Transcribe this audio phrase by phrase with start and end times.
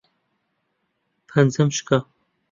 [1.29, 1.99] پەنجەم شکا.